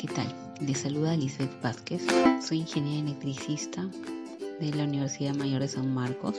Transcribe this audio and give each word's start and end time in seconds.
¿qué 0.00 0.08
tal? 0.08 0.34
Les 0.66 0.78
saluda 0.78 1.14
Lisbeth 1.14 1.60
Vázquez, 1.62 2.00
soy 2.40 2.60
ingeniera 2.60 3.06
electricista 3.06 3.86
de 4.58 4.72
la 4.72 4.84
Universidad 4.84 5.34
Mayor 5.34 5.60
de 5.60 5.68
San 5.68 5.92
Marcos 5.92 6.36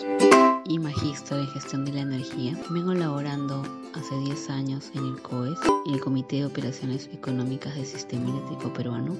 y 0.65 0.79
magíster 0.79 1.37
en 1.37 1.47
gestión 1.47 1.85
de 1.85 1.91
la 1.91 2.01
energía. 2.01 2.57
Vengo 2.71 2.95
laborando 2.95 3.61
hace 3.93 4.17
10 4.17 4.49
años 4.49 4.91
en 4.95 5.05
el 5.05 5.21
COES, 5.21 5.59
en 5.85 5.93
el 5.93 5.99
Comité 5.99 6.37
de 6.37 6.45
Operaciones 6.47 7.07
Económicas 7.13 7.75
del 7.75 7.85
Sistema 7.85 8.31
Eléctrico 8.31 8.73
Peruano, 8.73 9.15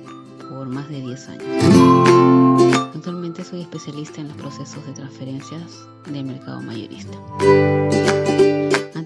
por 0.50 0.68
más 0.68 0.90
de 0.90 1.02
10 1.02 1.30
años. 1.30 2.76
Actualmente 2.96 3.44
soy 3.44 3.62
especialista 3.62 4.22
en 4.22 4.30
los 4.30 4.38
procesos 4.38 4.84
de 4.88 4.94
transferencias 4.94 5.88
del 6.08 6.26
mercado 6.26 6.62
mayorista. 6.64 7.16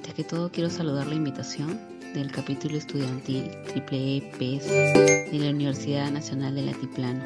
Antes 0.06 0.24
que 0.24 0.36
todo 0.36 0.52
quiero 0.52 0.70
saludar 0.70 1.08
la 1.08 1.16
invitación 1.16 1.80
del 2.14 2.32
capítulo 2.32 2.78
estudiantil 2.78 3.50
Triple 3.66 4.18
E 4.18 5.32
de 5.32 5.40
la 5.40 5.50
Universidad 5.50 6.12
Nacional 6.12 6.54
del 6.54 6.70
Altiplano. 6.70 7.24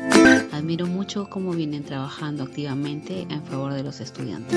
Admiro 0.54 0.88
mucho 0.88 1.30
cómo 1.30 1.52
vienen 1.52 1.84
trabajando 1.84 2.44
activamente 2.44 3.28
en 3.30 3.44
favor 3.44 3.74
de 3.74 3.84
los 3.84 4.00
estudiantes. 4.00 4.54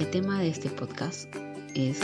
El 0.00 0.10
tema 0.10 0.40
de 0.40 0.48
este 0.48 0.70
podcast 0.70 1.28
es 1.74 2.00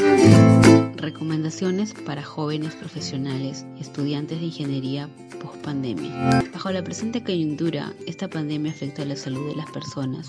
recomendaciones 0.96 1.94
para 1.94 2.22
jóvenes 2.22 2.74
profesionales 2.74 3.64
estudiantes 3.80 4.40
de 4.40 4.44
ingeniería 4.44 5.08
post 5.40 5.64
pandemia. 5.64 6.42
Bajo 6.52 6.72
la 6.72 6.84
presente 6.84 7.24
coyuntura, 7.24 7.94
esta 8.06 8.28
pandemia 8.28 8.70
afecta 8.70 9.06
la 9.06 9.16
salud 9.16 9.48
de 9.48 9.56
las 9.56 9.70
personas 9.70 10.26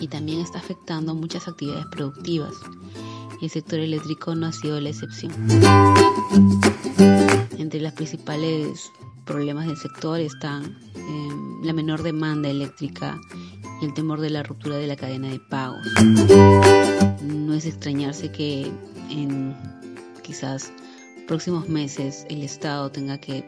y 0.00 0.08
también 0.08 0.40
está 0.40 0.58
afectando 0.58 1.14
muchas 1.14 1.46
actividades 1.46 1.86
productivas 1.92 2.54
el 3.40 3.50
sector 3.50 3.78
eléctrico 3.78 4.34
no 4.34 4.46
ha 4.46 4.52
sido 4.52 4.80
la 4.80 4.90
excepción. 4.90 5.32
Entre 7.58 7.80
los 7.80 7.92
principales 7.92 8.90
problemas 9.24 9.66
del 9.66 9.76
sector 9.76 10.20
están 10.20 10.78
em, 10.94 11.62
la 11.62 11.72
menor 11.72 12.02
demanda 12.02 12.48
eléctrica 12.48 13.18
y 13.80 13.86
el 13.86 13.94
temor 13.94 14.20
de 14.20 14.30
la 14.30 14.42
ruptura 14.42 14.76
de 14.76 14.86
la 14.86 14.96
cadena 14.96 15.28
de 15.28 15.40
pagos. 15.40 15.86
No 17.22 17.54
es 17.54 17.66
extrañarse 17.66 18.30
que 18.30 18.70
en 19.10 19.54
quizás 20.22 20.72
próximos 21.26 21.68
meses 21.68 22.26
el 22.28 22.42
Estado 22.42 22.90
tenga 22.90 23.18
que 23.18 23.44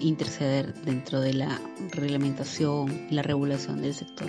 interceder 0.00 0.74
dentro 0.84 1.20
de 1.20 1.34
la 1.34 1.60
reglamentación 1.92 3.06
la 3.10 3.22
regulación 3.22 3.80
del 3.82 3.94
sector. 3.94 4.28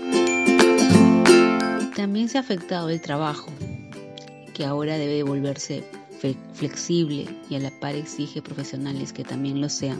También 1.95 2.30
se 2.30 2.38
ha 2.38 2.42
afectado 2.42 2.89
el 2.89 3.02
trabajo, 3.02 3.52
que 4.54 4.66
ahora 4.66 4.98
debe 4.98 5.23
volverse 5.23 5.84
flexible 6.54 7.28
y 7.50 7.56
a 7.56 7.59
la 7.59 7.72
par 7.72 7.96
exige 7.96 8.42
profesionales 8.42 9.12
que 9.12 9.23
también 9.23 9.60
lo 9.60 9.68
sean, 9.68 10.00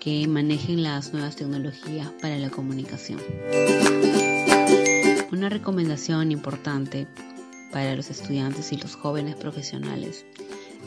que 0.00 0.26
manejen 0.26 0.82
las 0.82 1.12
nuevas 1.12 1.36
tecnologías 1.36 2.08
para 2.20 2.36
la 2.38 2.50
comunicación. 2.50 3.20
Una 5.30 5.48
recomendación 5.48 6.32
importante 6.32 7.06
para 7.72 7.94
los 7.94 8.10
estudiantes 8.10 8.72
y 8.72 8.76
los 8.76 8.96
jóvenes 8.96 9.36
profesionales 9.36 10.26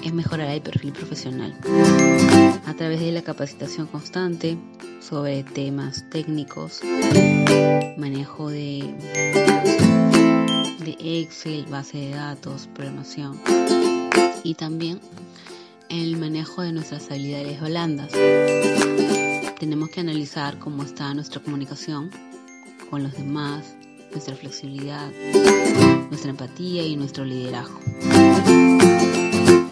es 0.03 0.13
mejorar 0.13 0.49
el 0.49 0.61
perfil 0.61 0.91
profesional 0.91 1.55
a 2.65 2.73
través 2.73 2.99
de 2.99 3.11
la 3.11 3.21
capacitación 3.21 3.87
constante 3.87 4.57
sobre 4.99 5.43
temas 5.43 6.03
técnicos, 6.09 6.81
manejo 7.97 8.49
de 8.49 9.84
Excel, 10.99 11.65
base 11.65 11.97
de 11.97 12.09
datos, 12.11 12.67
programación 12.73 13.39
y 14.43 14.53
también 14.55 14.99
el 15.89 16.17
manejo 16.17 16.61
de 16.61 16.71
nuestras 16.71 17.09
habilidades 17.11 17.61
blandas. 17.61 18.11
Tenemos 19.59 19.89
que 19.89 20.01
analizar 20.01 20.59
cómo 20.59 20.83
está 20.83 21.13
nuestra 21.13 21.41
comunicación 21.41 22.11
con 22.89 23.03
los 23.03 23.13
demás, 23.13 23.75
nuestra 24.11 24.35
flexibilidad, 24.35 25.11
nuestra 26.09 26.29
empatía 26.29 26.85
y 26.85 26.95
nuestro 26.95 27.25
liderazgo. 27.25 27.79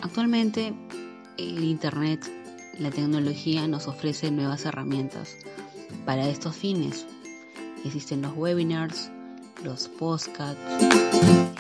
Actualmente 0.02 0.74
el 1.38 1.64
Internet, 1.64 2.30
la 2.80 2.92
tecnología 2.92 3.68
nos 3.68 3.88
ofrece 3.88 4.32
nuevas 4.32 4.66
herramientas 4.66 5.36
para 6.06 6.28
estos 6.28 6.56
fines. 6.56 7.06
Existen 7.86 8.22
los 8.22 8.36
webinars, 8.36 9.12
los 9.64 9.88
podcasts, 9.88 10.60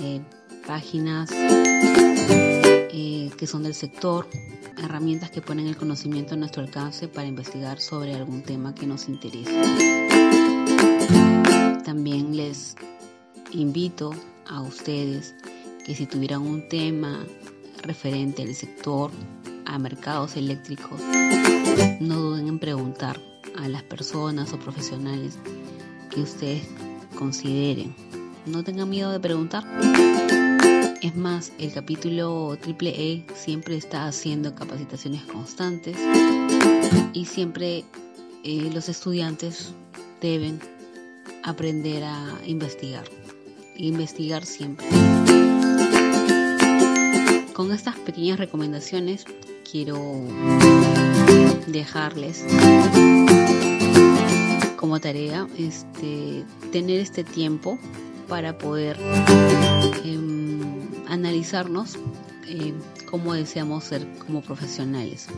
eh, 0.01 0.21
páginas 0.67 1.31
eh, 1.31 3.31
que 3.37 3.47
son 3.47 3.63
del 3.63 3.73
sector, 3.73 4.27
herramientas 4.77 5.31
que 5.31 5.41
ponen 5.41 5.67
el 5.67 5.77
conocimiento 5.77 6.33
a 6.33 6.37
nuestro 6.37 6.63
alcance 6.63 7.07
para 7.07 7.27
investigar 7.27 7.79
sobre 7.79 8.13
algún 8.13 8.43
tema 8.43 8.75
que 8.75 8.85
nos 8.85 9.07
interese. 9.07 9.51
También 11.85 12.35
les 12.35 12.75
invito 13.51 14.11
a 14.47 14.61
ustedes 14.61 15.33
que 15.85 15.95
si 15.95 16.05
tuvieran 16.05 16.41
un 16.41 16.67
tema 16.69 17.25
referente 17.81 18.43
al 18.43 18.53
sector, 18.53 19.11
a 19.65 19.79
mercados 19.79 20.35
eléctricos, 20.35 21.01
no 21.99 22.15
duden 22.15 22.47
en 22.47 22.59
preguntar 22.59 23.19
a 23.57 23.67
las 23.67 23.83
personas 23.83 24.53
o 24.53 24.59
profesionales 24.59 25.37
que 26.09 26.21
ustedes 26.21 26.67
consideren. 27.13 27.95
No 28.45 28.63
tengan 28.63 28.89
miedo 28.89 29.11
de 29.11 29.19
preguntar. 29.19 29.63
Es 31.01 31.15
más, 31.15 31.51
el 31.59 31.71
capítulo 31.73 32.57
triple 32.61 32.89
E 32.89 33.25
siempre 33.35 33.75
está 33.75 34.07
haciendo 34.07 34.55
capacitaciones 34.55 35.23
constantes 35.23 35.97
y 37.13 37.25
siempre 37.25 37.83
eh, 38.43 38.69
los 38.73 38.89
estudiantes 38.89 39.73
deben 40.21 40.59
aprender 41.43 42.03
a 42.03 42.39
investigar. 42.45 43.05
Investigar 43.75 44.45
siempre. 44.45 44.87
Con 47.53 47.71
estas 47.71 47.97
pequeñas 47.97 48.39
recomendaciones 48.39 49.25
quiero 49.69 49.97
dejarles 51.67 52.45
como 54.83 54.99
tarea 54.99 55.47
este, 55.57 56.43
tener 56.73 56.99
este 56.99 57.23
tiempo 57.23 57.79
para 58.27 58.57
poder 58.57 58.99
em, 60.03 60.59
analizarnos 61.07 61.95
eh, 62.49 62.73
cómo 63.09 63.33
deseamos 63.33 63.85
ser 63.85 64.05
como 64.17 64.41
profesionales. 64.41 65.29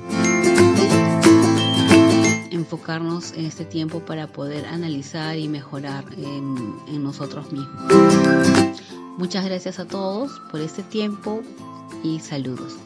Enfocarnos 2.50 3.34
en 3.34 3.46
este 3.46 3.66
tiempo 3.66 4.00
para 4.00 4.26
poder 4.26 4.66
analizar 4.66 5.38
y 5.38 5.48
mejorar 5.48 6.06
en 6.18 7.04
nosotros 7.04 7.52
mismos. 7.52 7.84
Muchas 9.20 9.46
gracias 9.46 9.78
a 9.78 9.86
todos 9.86 10.42
por 10.50 10.60
este 10.60 10.82
tiempo 10.82 11.44
y 12.04 12.20
saludos. 12.20 12.78